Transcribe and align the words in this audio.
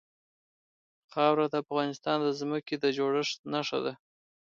خاوره 1.11 1.45
د 1.49 1.55
افغانستان 1.63 2.17
د 2.23 2.29
ځمکې 2.39 2.75
د 2.79 2.85
جوړښت 2.97 3.37
نښه 3.53 3.79
ده. 3.85 3.93